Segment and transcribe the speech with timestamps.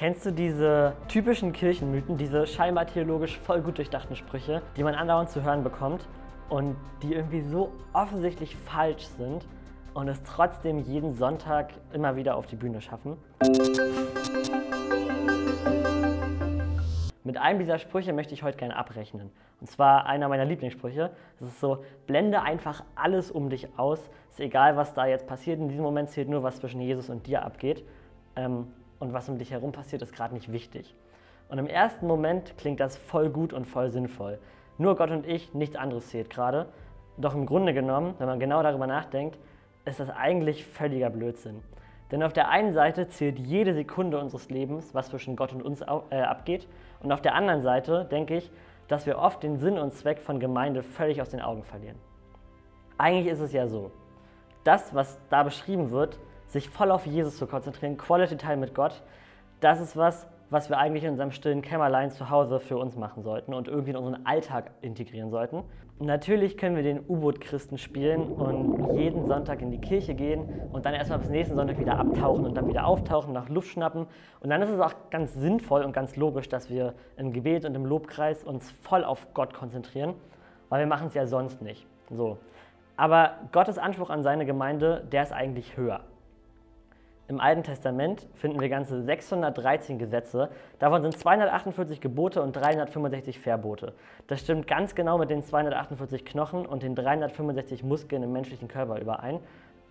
[0.00, 5.28] Kennst du diese typischen Kirchenmythen, diese scheinbar theologisch voll gut durchdachten Sprüche, die man andauernd
[5.28, 6.08] zu hören bekommt
[6.48, 9.46] und die irgendwie so offensichtlich falsch sind
[9.92, 13.18] und es trotzdem jeden Sonntag immer wieder auf die Bühne schaffen?
[17.22, 19.30] Mit einem dieser Sprüche möchte ich heute gerne abrechnen.
[19.60, 21.10] Und zwar einer meiner Lieblingssprüche.
[21.38, 24.08] Das ist so, blende einfach alles um dich aus.
[24.30, 25.60] Ist egal, was da jetzt passiert.
[25.60, 27.84] In diesem Moment zählt nur, was zwischen Jesus und dir abgeht.
[28.34, 28.68] Ähm,
[29.00, 30.94] und was um dich herum passiert, ist gerade nicht wichtig.
[31.48, 34.38] Und im ersten Moment klingt das voll gut und voll sinnvoll.
[34.78, 36.66] Nur Gott und ich, nichts anderes zählt gerade.
[37.16, 39.36] Doch im Grunde genommen, wenn man genau darüber nachdenkt,
[39.84, 41.62] ist das eigentlich völliger Blödsinn.
[42.10, 45.80] Denn auf der einen Seite zählt jede Sekunde unseres Lebens, was zwischen Gott und uns
[45.80, 46.68] äh, abgeht.
[47.02, 48.50] Und auf der anderen Seite denke ich,
[48.88, 51.96] dass wir oft den Sinn und Zweck von Gemeinde völlig aus den Augen verlieren.
[52.98, 53.92] Eigentlich ist es ja so,
[54.64, 56.18] das, was da beschrieben wird,
[56.50, 59.02] sich voll auf Jesus zu konzentrieren, Quality Time mit Gott,
[59.60, 63.22] das ist was, was wir eigentlich in unserem stillen Kämmerlein zu Hause für uns machen
[63.22, 65.62] sollten und irgendwie in unseren Alltag integrieren sollten.
[66.00, 70.94] Natürlich können wir den U-Boot-Christen spielen und jeden Sonntag in die Kirche gehen und dann
[70.94, 74.06] erstmal bis nächsten Sonntag wieder abtauchen und dann wieder auftauchen, nach Luft schnappen.
[74.40, 77.74] Und dann ist es auch ganz sinnvoll und ganz logisch, dass wir im Gebet und
[77.74, 80.14] im Lobkreis uns voll auf Gott konzentrieren,
[80.70, 81.86] weil wir machen es ja sonst nicht.
[82.10, 82.38] So.
[82.96, 86.00] Aber Gottes Anspruch an seine Gemeinde, der ist eigentlich höher.
[87.30, 90.50] Im Alten Testament finden wir ganze 613 Gesetze.
[90.80, 93.92] Davon sind 248 Gebote und 365 Verbote.
[94.26, 99.00] Das stimmt ganz genau mit den 248 Knochen und den 365 Muskeln im menschlichen Körper
[99.00, 99.38] überein.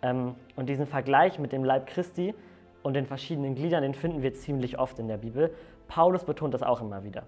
[0.00, 2.36] Ähm, und diesen Vergleich mit dem Leib Christi
[2.84, 5.52] und den verschiedenen Gliedern, den finden wir ziemlich oft in der Bibel.
[5.88, 7.24] Paulus betont das auch immer wieder.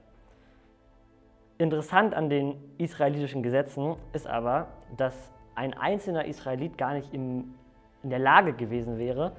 [1.58, 7.56] Interessant an den israelitischen Gesetzen ist aber, dass ein einzelner Israelit gar nicht in,
[8.04, 9.32] in der Lage gewesen wäre,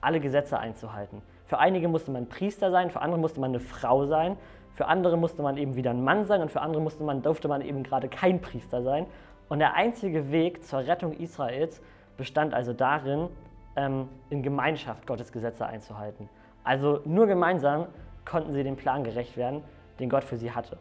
[0.00, 1.22] alle Gesetze einzuhalten.
[1.44, 4.36] Für einige musste man Priester sein, für andere musste man eine Frau sein,
[4.74, 7.48] für andere musste man eben wieder ein Mann sein und für andere musste man, durfte
[7.48, 9.06] man eben gerade kein Priester sein.
[9.48, 11.80] Und der einzige Weg zur Rettung Israels
[12.16, 13.28] bestand also darin,
[13.76, 16.28] ähm, in Gemeinschaft Gottes Gesetze einzuhalten.
[16.64, 17.86] Also nur gemeinsam
[18.24, 19.62] konnten sie dem Plan gerecht werden,
[20.00, 20.76] den Gott für sie hatte.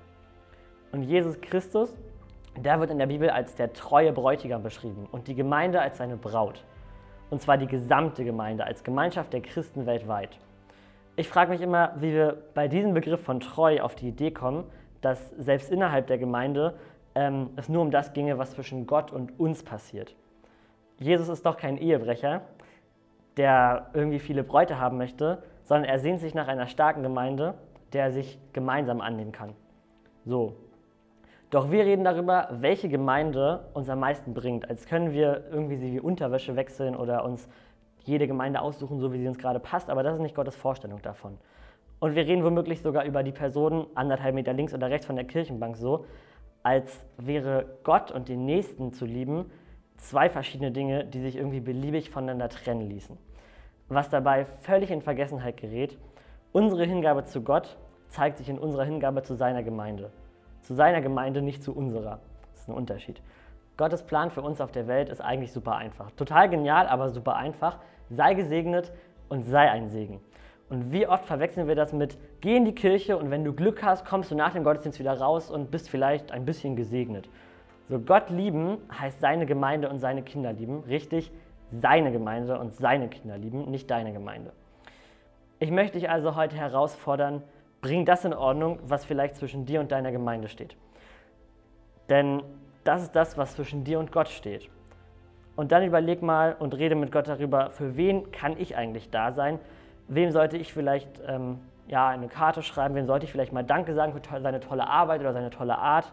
[0.91, 1.95] Und Jesus Christus,
[2.57, 6.17] der wird in der Bibel als der treue Bräutigam beschrieben und die Gemeinde als seine
[6.17, 6.63] Braut
[7.29, 10.37] und zwar die gesamte Gemeinde als Gemeinschaft der Christen weltweit.
[11.15, 14.63] Ich frage mich immer, wie wir bei diesem Begriff von treu auf die Idee kommen,
[15.01, 16.75] dass selbst innerhalb der Gemeinde
[17.15, 20.15] ähm, es nur um das ginge, was zwischen Gott und uns passiert.
[20.99, 22.41] Jesus ist doch kein Ehebrecher,
[23.35, 27.55] der irgendwie viele Bräute haben möchte, sondern er sehnt sich nach einer starken Gemeinde,
[27.93, 29.53] der er sich gemeinsam annehmen kann.
[30.25, 30.55] So,
[31.49, 35.93] doch wir reden darüber, welche Gemeinde uns am meisten bringt, als können wir irgendwie sie
[35.93, 37.47] wie Unterwäsche wechseln oder uns
[37.99, 41.01] jede Gemeinde aussuchen, so wie sie uns gerade passt, aber das ist nicht Gottes Vorstellung
[41.01, 41.37] davon.
[41.99, 45.25] Und wir reden womöglich sogar über die Personen anderthalb Meter links oder rechts von der
[45.25, 46.05] Kirchenbank so,
[46.63, 49.49] als wäre Gott und den Nächsten zu lieben
[49.95, 53.17] zwei verschiedene Dinge, die sich irgendwie beliebig voneinander trennen ließen.
[53.87, 55.97] Was dabei völlig in Vergessenheit gerät,
[56.51, 57.77] unsere Hingabe zu Gott
[58.09, 60.11] zeigt sich in unserer Hingabe zu seiner Gemeinde
[60.61, 62.19] zu seiner Gemeinde, nicht zu unserer.
[62.51, 63.21] Das ist ein Unterschied.
[63.77, 66.11] Gottes Plan für uns auf der Welt ist eigentlich super einfach.
[66.11, 67.77] Total genial, aber super einfach.
[68.09, 68.91] Sei gesegnet
[69.29, 70.19] und sei ein Segen.
[70.69, 73.83] Und wie oft verwechseln wir das mit, geh in die Kirche und wenn du Glück
[73.83, 77.29] hast, kommst du nach dem Gottesdienst wieder raus und bist vielleicht ein bisschen gesegnet.
[77.87, 80.83] So Gott lieben heißt seine Gemeinde und seine Kinder lieben.
[80.89, 81.31] Richtig,
[81.71, 84.51] seine Gemeinde und seine Kinder lieben, nicht deine Gemeinde.
[85.59, 87.43] Ich möchte dich also heute herausfordern,
[87.87, 90.75] bring das in Ordnung, was vielleicht zwischen dir und deiner Gemeinde steht.
[92.09, 92.43] Denn
[92.83, 94.69] das ist das, was zwischen dir und Gott steht.
[95.55, 99.31] Und dann überleg mal und rede mit Gott darüber, für wen kann ich eigentlich da
[99.31, 99.59] sein?
[100.09, 102.95] Wem sollte ich vielleicht ähm, ja, eine Karte schreiben?
[102.95, 106.11] Wem sollte ich vielleicht mal Danke sagen für seine tolle Arbeit oder seine tolle Art?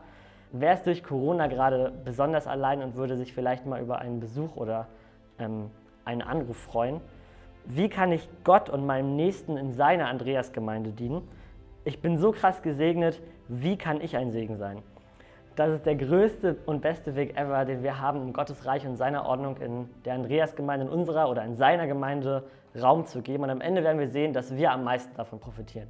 [0.52, 4.54] Wer ist durch Corona gerade besonders allein und würde sich vielleicht mal über einen Besuch
[4.54, 4.86] oder
[5.40, 5.70] ähm,
[6.04, 7.00] einen Anruf freuen?
[7.64, 11.26] Wie kann ich Gott und meinem Nächsten in seiner Andreasgemeinde dienen?
[11.84, 14.82] Ich bin so krass gesegnet, wie kann ich ein Segen sein?
[15.56, 18.96] Das ist der größte und beste Weg ever, den wir haben, um Gottes Reich und
[18.96, 22.42] seiner Ordnung in der Andreas-Gemeinde, in unserer oder in seiner Gemeinde
[22.80, 23.44] Raum zu geben.
[23.44, 25.88] Und am Ende werden wir sehen, dass wir am meisten davon profitieren.